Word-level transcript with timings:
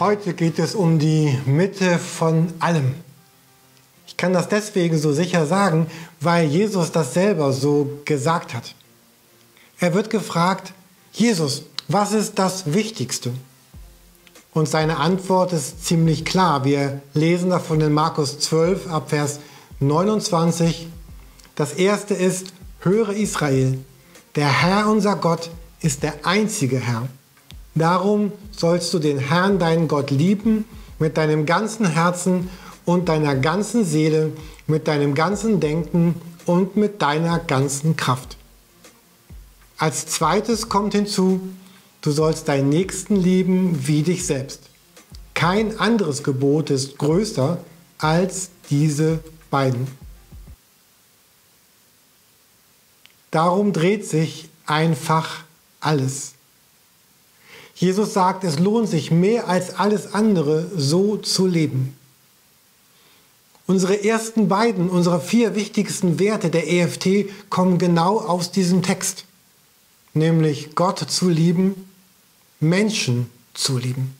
Heute 0.00 0.32
geht 0.32 0.58
es 0.58 0.74
um 0.74 0.98
die 0.98 1.38
Mitte 1.44 1.98
von 1.98 2.54
allem. 2.58 2.94
Ich 4.06 4.16
kann 4.16 4.32
das 4.32 4.48
deswegen 4.48 4.96
so 4.96 5.12
sicher 5.12 5.44
sagen, 5.44 5.88
weil 6.22 6.46
Jesus 6.46 6.90
das 6.90 7.12
selber 7.12 7.52
so 7.52 8.00
gesagt 8.06 8.54
hat. 8.54 8.74
Er 9.78 9.92
wird 9.92 10.08
gefragt, 10.08 10.72
Jesus, 11.12 11.64
was 11.86 12.12
ist 12.12 12.38
das 12.38 12.72
Wichtigste? 12.72 13.30
Und 14.54 14.70
seine 14.70 14.96
Antwort 14.96 15.52
ist 15.52 15.84
ziemlich 15.84 16.24
klar. 16.24 16.64
Wir 16.64 17.02
lesen 17.12 17.50
davon 17.50 17.82
in 17.82 17.92
Markus 17.92 18.38
12 18.38 18.86
ab 18.86 19.10
Vers 19.10 19.38
29. 19.80 20.88
Das 21.56 21.74
erste 21.74 22.14
ist, 22.14 22.54
höre 22.78 23.10
Israel, 23.10 23.76
der 24.34 24.62
Herr 24.62 24.88
unser 24.88 25.16
Gott 25.16 25.50
ist 25.82 26.02
der 26.02 26.24
einzige 26.24 26.78
Herr. 26.78 27.06
Darum 27.74 28.32
sollst 28.50 28.92
du 28.92 28.98
den 28.98 29.18
Herrn, 29.18 29.58
deinen 29.58 29.88
Gott, 29.88 30.10
lieben 30.10 30.64
mit 30.98 31.16
deinem 31.16 31.46
ganzen 31.46 31.86
Herzen 31.86 32.50
und 32.84 33.08
deiner 33.08 33.36
ganzen 33.36 33.84
Seele, 33.84 34.32
mit 34.66 34.88
deinem 34.88 35.14
ganzen 35.14 35.60
Denken 35.60 36.20
und 36.46 36.76
mit 36.76 37.00
deiner 37.02 37.38
ganzen 37.38 37.96
Kraft. 37.96 38.36
Als 39.78 40.06
zweites 40.06 40.68
kommt 40.68 40.92
hinzu, 40.92 41.40
du 42.02 42.10
sollst 42.10 42.48
deinen 42.48 42.68
Nächsten 42.68 43.16
lieben 43.16 43.86
wie 43.86 44.02
dich 44.02 44.26
selbst. 44.26 44.62
Kein 45.34 45.78
anderes 45.78 46.22
Gebot 46.22 46.70
ist 46.70 46.98
größer 46.98 47.58
als 47.98 48.50
diese 48.68 49.20
beiden. 49.50 49.86
Darum 53.30 53.72
dreht 53.72 54.06
sich 54.06 54.48
einfach 54.66 55.44
alles. 55.80 56.34
Jesus 57.74 58.12
sagt, 58.12 58.44
es 58.44 58.58
lohnt 58.58 58.88
sich 58.88 59.10
mehr 59.10 59.48
als 59.48 59.76
alles 59.76 60.12
andere, 60.12 60.70
so 60.76 61.16
zu 61.16 61.46
leben. 61.46 61.96
Unsere 63.66 64.04
ersten 64.04 64.48
beiden, 64.48 64.90
unsere 64.90 65.20
vier 65.20 65.54
wichtigsten 65.54 66.18
Werte 66.18 66.50
der 66.50 66.70
EFT 66.70 67.26
kommen 67.50 67.78
genau 67.78 68.18
aus 68.18 68.50
diesem 68.50 68.82
Text, 68.82 69.24
nämlich 70.12 70.74
Gott 70.74 70.98
zu 70.98 71.28
lieben, 71.28 71.88
Menschen 72.58 73.30
zu 73.54 73.78
lieben. 73.78 74.14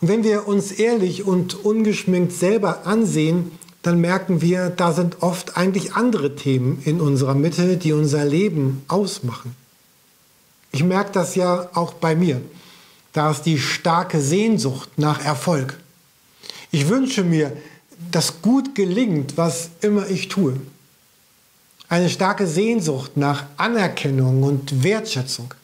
Und 0.00 0.08
wenn 0.08 0.24
wir 0.24 0.48
uns 0.48 0.72
ehrlich 0.72 1.24
und 1.24 1.64
ungeschminkt 1.64 2.32
selber 2.32 2.86
ansehen, 2.86 3.52
dann 3.82 4.00
merken 4.00 4.40
wir, 4.40 4.70
da 4.70 4.92
sind 4.92 5.22
oft 5.22 5.56
eigentlich 5.56 5.94
andere 5.94 6.34
Themen 6.34 6.82
in 6.84 7.00
unserer 7.00 7.34
Mitte, 7.34 7.76
die 7.76 7.92
unser 7.92 8.24
Leben 8.24 8.82
ausmachen. 8.88 9.54
Ich 10.74 10.82
merke 10.82 11.12
das 11.12 11.36
ja 11.36 11.68
auch 11.74 11.92
bei 11.92 12.16
mir. 12.16 12.40
Da 13.12 13.30
ist 13.30 13.42
die 13.42 13.60
starke 13.60 14.20
Sehnsucht 14.20 14.88
nach 14.96 15.24
Erfolg. 15.24 15.78
Ich 16.72 16.88
wünsche 16.88 17.22
mir, 17.22 17.56
dass 18.10 18.42
gut 18.42 18.74
gelingt, 18.74 19.36
was 19.36 19.68
immer 19.82 20.08
ich 20.08 20.26
tue. 20.26 20.56
Eine 21.88 22.10
starke 22.10 22.48
Sehnsucht 22.48 23.16
nach 23.16 23.44
Anerkennung 23.56 24.42
und 24.42 24.82
Wertschätzung. 24.82 25.54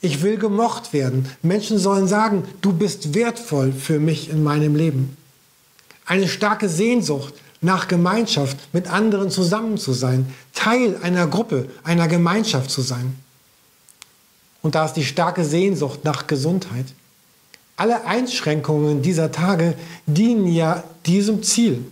Ich 0.00 0.22
will 0.22 0.38
gemocht 0.38 0.94
werden. 0.94 1.28
Menschen 1.42 1.76
sollen 1.76 2.08
sagen, 2.08 2.44
du 2.62 2.72
bist 2.72 3.14
wertvoll 3.14 3.74
für 3.74 4.00
mich 4.00 4.30
in 4.30 4.42
meinem 4.42 4.74
Leben. 4.74 5.18
Eine 6.06 6.28
starke 6.28 6.70
Sehnsucht 6.70 7.34
nach 7.60 7.88
Gemeinschaft, 7.88 8.56
mit 8.72 8.90
anderen 8.90 9.30
zusammen 9.30 9.76
zu 9.76 9.92
sein, 9.92 10.32
Teil 10.54 10.96
einer 11.02 11.26
Gruppe, 11.26 11.68
einer 11.84 12.08
Gemeinschaft 12.08 12.70
zu 12.70 12.80
sein. 12.80 13.18
Und 14.62 14.74
da 14.74 14.84
ist 14.84 14.94
die 14.94 15.04
starke 15.04 15.44
Sehnsucht 15.44 16.04
nach 16.04 16.26
Gesundheit. 16.26 16.86
Alle 17.76 18.04
Einschränkungen 18.04 19.02
dieser 19.02 19.32
Tage 19.32 19.74
dienen 20.06 20.46
ja 20.46 20.84
diesem 21.06 21.42
Ziel, 21.42 21.84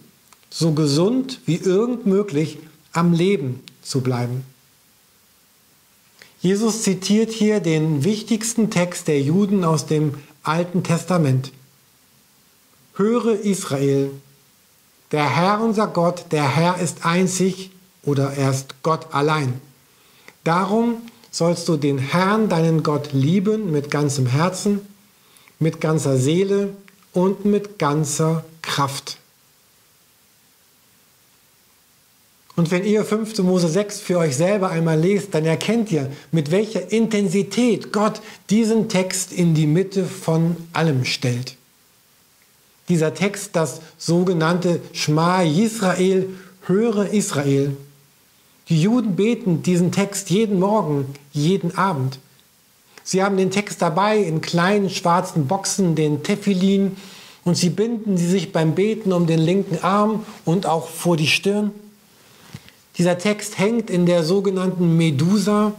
so 0.50 0.72
gesund 0.72 1.40
wie 1.46 1.56
irgend 1.56 2.04
möglich 2.04 2.58
am 2.92 3.12
Leben 3.12 3.62
zu 3.82 4.02
bleiben. 4.02 4.44
Jesus 6.40 6.82
zitiert 6.82 7.32
hier 7.32 7.60
den 7.60 8.04
wichtigsten 8.04 8.70
Text 8.70 9.08
der 9.08 9.20
Juden 9.20 9.64
aus 9.64 9.86
dem 9.86 10.14
Alten 10.42 10.82
Testament. 10.82 11.52
Höre 12.94 13.40
Israel, 13.40 14.10
der 15.10 15.36
Herr 15.36 15.60
unser 15.60 15.86
Gott, 15.86 16.26
der 16.30 16.54
Herr 16.54 16.78
ist 16.78 17.04
einzig 17.04 17.70
oder 18.04 18.32
er 18.34 18.50
ist 18.50 18.74
Gott 18.82 19.12
allein. 19.12 19.60
Darum 20.44 20.98
sollst 21.38 21.68
du 21.68 21.76
den 21.76 21.98
Herrn, 21.98 22.48
deinen 22.48 22.82
Gott, 22.82 23.12
lieben 23.12 23.70
mit 23.70 23.92
ganzem 23.92 24.26
Herzen, 24.26 24.80
mit 25.60 25.80
ganzer 25.80 26.16
Seele 26.16 26.70
und 27.12 27.44
mit 27.44 27.78
ganzer 27.78 28.44
Kraft. 28.60 29.18
Und 32.56 32.72
wenn 32.72 32.84
ihr 32.84 33.04
5. 33.04 33.38
Mose 33.38 33.68
6 33.68 34.00
für 34.00 34.18
euch 34.18 34.36
selber 34.36 34.70
einmal 34.70 34.98
lest, 34.98 35.32
dann 35.32 35.44
erkennt 35.44 35.92
ihr, 35.92 36.10
mit 36.32 36.50
welcher 36.50 36.90
Intensität 36.90 37.92
Gott 37.92 38.20
diesen 38.50 38.88
Text 38.88 39.32
in 39.32 39.54
die 39.54 39.68
Mitte 39.68 40.06
von 40.06 40.56
allem 40.72 41.04
stellt. 41.04 41.54
Dieser 42.88 43.14
Text, 43.14 43.54
das 43.54 43.80
sogenannte 43.96 44.80
Schma 44.92 45.42
Israel, 45.42 46.30
höre 46.66 47.12
Israel, 47.12 47.76
die 48.68 48.82
Juden 48.82 49.16
beten 49.16 49.62
diesen 49.62 49.92
Text 49.92 50.30
jeden 50.30 50.58
Morgen, 50.58 51.06
jeden 51.32 51.76
Abend. 51.76 52.18
Sie 53.02 53.22
haben 53.22 53.38
den 53.38 53.50
Text 53.50 53.80
dabei 53.80 54.18
in 54.18 54.42
kleinen 54.42 54.90
schwarzen 54.90 55.46
Boxen, 55.46 55.94
den 55.94 56.22
Tefillin, 56.22 56.96
und 57.44 57.56
sie 57.56 57.70
binden 57.70 58.18
sie 58.18 58.28
sich 58.28 58.52
beim 58.52 58.74
Beten 58.74 59.12
um 59.12 59.26
den 59.26 59.38
linken 59.38 59.82
Arm 59.82 60.26
und 60.44 60.66
auch 60.66 60.88
vor 60.88 61.16
die 61.16 61.26
Stirn. 61.26 61.70
Dieser 62.98 63.16
Text 63.16 63.58
hängt 63.58 63.88
in 63.88 64.04
der 64.04 64.22
sogenannten 64.22 64.98
Medusa 64.98 65.72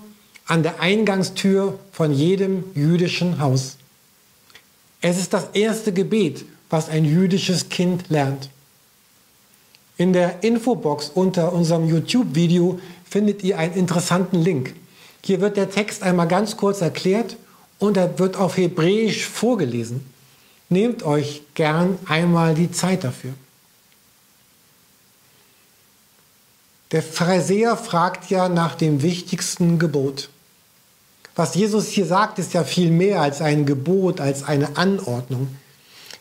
an 0.48 0.64
der 0.64 0.80
Eingangstür 0.80 1.78
von 1.92 2.12
jedem 2.12 2.64
jüdischen 2.74 3.40
Haus. 3.40 3.78
Es 5.02 5.20
ist 5.20 5.34
das 5.34 5.50
erste 5.54 5.94
Gebet, 5.94 6.44
was 6.72 6.90
ein 6.90 7.06
jüdisches 7.06 7.70
Kind 7.70 8.10
lernt. 8.10 8.50
In 10.00 10.14
der 10.14 10.46
Infobox 10.46 11.12
unter 11.14 11.52
unserem 11.52 11.86
YouTube-Video 11.86 12.80
findet 13.04 13.44
ihr 13.44 13.58
einen 13.58 13.74
interessanten 13.74 14.42
Link. 14.42 14.74
Hier 15.26 15.42
wird 15.42 15.58
der 15.58 15.70
Text 15.70 16.04
einmal 16.04 16.30
ganz 16.30 16.56
kurz 16.56 16.80
erklärt 16.80 17.36
und 17.80 17.98
er 17.98 18.18
wird 18.18 18.38
auf 18.38 18.56
Hebräisch 18.56 19.26
vorgelesen. 19.26 20.06
Nehmt 20.70 21.04
euch 21.04 21.42
gern 21.54 22.00
einmal 22.08 22.56
die 22.56 22.72
Zeit 22.72 23.04
dafür. 23.04 23.34
Der 26.94 27.04
Pharisäer 27.04 27.76
fragt 27.76 28.30
ja 28.30 28.48
nach 28.48 28.76
dem 28.76 29.02
wichtigsten 29.02 29.80
Gebot. 29.80 30.30
Was 31.36 31.56
Jesus 31.56 31.90
hier 31.90 32.06
sagt, 32.06 32.40
ist 32.40 32.54
ja 32.54 32.64
viel 32.64 32.90
mehr 32.90 33.20
als 33.20 33.42
ein 33.42 33.66
Gebot, 33.66 34.22
als 34.22 34.46
eine 34.46 34.78
Anordnung. 34.78 35.50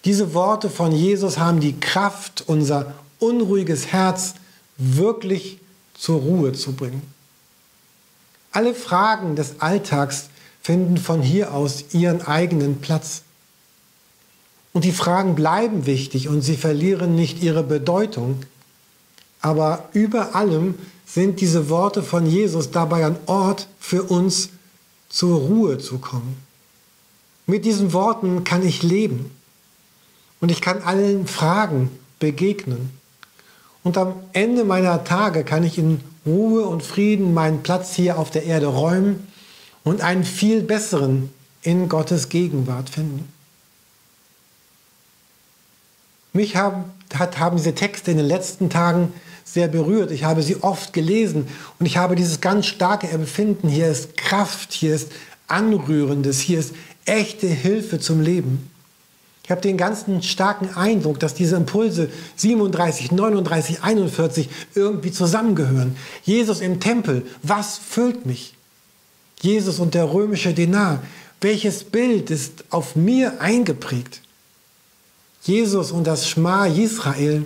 Diese 0.04 0.34
Worte 0.34 0.68
von 0.68 0.90
Jesus 0.90 1.38
haben 1.38 1.60
die 1.60 1.78
Kraft, 1.78 2.42
unser 2.48 2.92
unruhiges 3.18 3.88
Herz 3.88 4.34
wirklich 4.76 5.58
zur 5.94 6.20
Ruhe 6.20 6.52
zu 6.52 6.72
bringen. 6.72 7.02
Alle 8.52 8.74
Fragen 8.74 9.36
des 9.36 9.60
Alltags 9.60 10.28
finden 10.62 10.96
von 10.96 11.22
hier 11.22 11.54
aus 11.54 11.92
ihren 11.92 12.22
eigenen 12.22 12.80
Platz. 12.80 13.22
Und 14.72 14.84
die 14.84 14.92
Fragen 14.92 15.34
bleiben 15.34 15.86
wichtig 15.86 16.28
und 16.28 16.42
sie 16.42 16.56
verlieren 16.56 17.14
nicht 17.14 17.42
ihre 17.42 17.62
Bedeutung. 17.62 18.40
Aber 19.40 19.88
über 19.92 20.34
allem 20.34 20.74
sind 21.06 21.40
diese 21.40 21.68
Worte 21.68 22.02
von 22.02 22.26
Jesus 22.26 22.70
dabei 22.70 23.06
ein 23.06 23.16
Ort 23.26 23.68
für 23.80 24.04
uns, 24.04 24.50
zur 25.08 25.38
Ruhe 25.38 25.78
zu 25.78 25.98
kommen. 25.98 26.36
Mit 27.46 27.64
diesen 27.64 27.94
Worten 27.94 28.44
kann 28.44 28.66
ich 28.66 28.82
leben 28.82 29.30
und 30.40 30.50
ich 30.50 30.60
kann 30.60 30.82
allen 30.82 31.26
Fragen 31.26 31.90
begegnen. 32.18 32.97
Und 33.88 33.96
am 33.96 34.16
Ende 34.34 34.64
meiner 34.64 35.02
Tage 35.04 35.44
kann 35.44 35.64
ich 35.64 35.78
in 35.78 36.02
Ruhe 36.26 36.66
und 36.66 36.82
Frieden 36.82 37.32
meinen 37.32 37.62
Platz 37.62 37.94
hier 37.94 38.18
auf 38.18 38.30
der 38.30 38.44
Erde 38.44 38.66
räumen 38.66 39.26
und 39.82 40.02
einen 40.02 40.24
viel 40.24 40.60
besseren 40.60 41.32
in 41.62 41.88
Gottes 41.88 42.28
Gegenwart 42.28 42.90
finden. 42.90 43.26
Mich 46.34 46.54
haben, 46.54 46.84
hat, 47.14 47.38
haben 47.38 47.56
diese 47.56 47.74
Texte 47.74 48.10
in 48.10 48.18
den 48.18 48.26
letzten 48.26 48.68
Tagen 48.68 49.10
sehr 49.42 49.68
berührt. 49.68 50.10
Ich 50.10 50.24
habe 50.24 50.42
sie 50.42 50.62
oft 50.62 50.92
gelesen 50.92 51.48
und 51.78 51.86
ich 51.86 51.96
habe 51.96 52.14
dieses 52.14 52.42
ganz 52.42 52.66
starke 52.66 53.08
Empfinden, 53.08 53.70
hier 53.70 53.88
ist 53.88 54.18
Kraft, 54.18 54.74
hier 54.74 54.94
ist 54.94 55.12
Anrührendes, 55.46 56.40
hier 56.40 56.58
ist 56.58 56.74
echte 57.06 57.46
Hilfe 57.46 57.98
zum 57.98 58.20
Leben. 58.20 58.68
Ich 59.48 59.50
habe 59.50 59.62
den 59.62 59.78
ganzen 59.78 60.22
starken 60.22 60.76
Eindruck, 60.76 61.18
dass 61.20 61.32
diese 61.32 61.56
Impulse 61.56 62.10
37, 62.36 63.12
39, 63.12 63.82
41 63.82 64.50
irgendwie 64.74 65.10
zusammengehören. 65.10 65.96
Jesus 66.22 66.60
im 66.60 66.80
Tempel, 66.80 67.24
was 67.42 67.78
füllt 67.78 68.26
mich? 68.26 68.52
Jesus 69.40 69.78
und 69.78 69.94
der 69.94 70.12
römische 70.12 70.52
Denar, 70.52 71.00
Welches 71.40 71.84
Bild 71.84 72.28
ist 72.30 72.64
auf 72.68 72.94
mir 72.94 73.40
eingeprägt? 73.40 74.20
Jesus 75.44 75.92
und 75.92 76.06
das 76.06 76.28
Schma 76.28 76.66
Israel, 76.66 77.44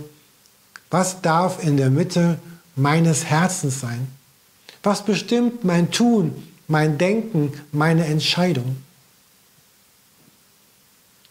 was 0.90 1.20
darf 1.20 1.62
in 1.62 1.76
der 1.76 1.90
Mitte 1.90 2.40
meines 2.74 3.26
Herzens 3.26 3.80
sein? 3.80 4.08
Was 4.82 5.04
bestimmt 5.04 5.62
mein 5.62 5.92
Tun, 5.92 6.34
mein 6.66 6.98
Denken, 6.98 7.52
meine 7.70 8.06
Entscheidung? 8.06 8.76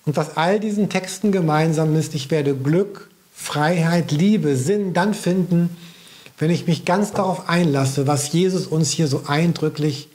Und 0.05 0.17
was 0.17 0.37
all 0.37 0.59
diesen 0.59 0.89
Texten 0.89 1.31
gemeinsam 1.31 1.95
ist, 1.95 2.15
ich 2.15 2.31
werde 2.31 2.55
Glück, 2.55 3.09
Freiheit, 3.33 4.11
Liebe, 4.11 4.55
Sinn 4.55 4.93
dann 4.93 5.13
finden, 5.13 5.75
wenn 6.37 6.49
ich 6.49 6.67
mich 6.67 6.85
ganz 6.85 7.11
darauf 7.11 7.49
einlasse, 7.49 8.07
was 8.07 8.31
Jesus 8.31 8.65
uns 8.65 8.89
hier 8.91 9.07
so 9.07 9.23
eindrücklich 9.27 10.09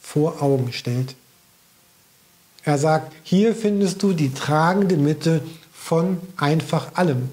vor 0.00 0.42
Augen 0.42 0.72
stellt. 0.72 1.14
Er 2.64 2.78
sagt, 2.78 3.12
hier 3.22 3.54
findest 3.54 4.02
du 4.02 4.12
die 4.12 4.34
tragende 4.34 4.96
Mitte 4.96 5.42
von 5.72 6.18
einfach 6.36 6.94
allem. 6.94 7.30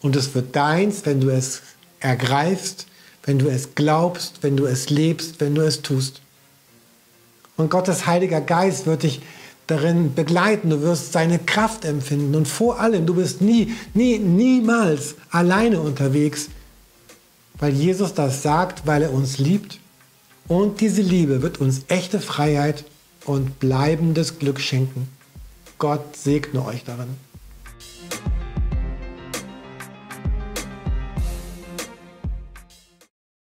Und 0.00 0.14
es 0.16 0.34
wird 0.34 0.54
deins, 0.54 1.06
wenn 1.06 1.20
du 1.20 1.30
es 1.30 1.62
ergreifst, 2.00 2.86
wenn 3.24 3.38
du 3.38 3.48
es 3.48 3.74
glaubst, 3.74 4.42
wenn 4.42 4.56
du 4.56 4.66
es 4.66 4.90
lebst, 4.90 5.40
wenn 5.40 5.54
du 5.54 5.62
es 5.62 5.82
tust. 5.82 6.20
Und 7.56 7.70
Gottes 7.70 8.06
Heiliger 8.06 8.40
Geist 8.40 8.86
wird 8.86 9.04
dich 9.04 9.22
darin 9.66 10.14
begleiten, 10.14 10.70
du 10.70 10.82
wirst 10.82 11.12
seine 11.12 11.38
Kraft 11.38 11.84
empfinden 11.84 12.34
und 12.34 12.48
vor 12.48 12.80
allem, 12.80 13.06
du 13.06 13.14
bist 13.14 13.40
nie, 13.40 13.72
nie, 13.94 14.18
niemals 14.18 15.14
alleine 15.30 15.80
unterwegs, 15.80 16.48
weil 17.58 17.72
Jesus 17.72 18.14
das 18.14 18.42
sagt, 18.42 18.86
weil 18.86 19.02
er 19.02 19.12
uns 19.12 19.38
liebt 19.38 19.78
und 20.48 20.80
diese 20.80 21.02
Liebe 21.02 21.42
wird 21.42 21.60
uns 21.60 21.82
echte 21.88 22.20
Freiheit 22.20 22.84
und 23.24 23.60
bleibendes 23.60 24.38
Glück 24.38 24.60
schenken. 24.60 25.08
Gott 25.78 26.16
segne 26.16 26.64
euch 26.64 26.84
darin. 26.84 27.16